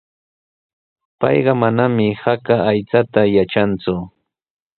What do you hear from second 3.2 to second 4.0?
yatranku.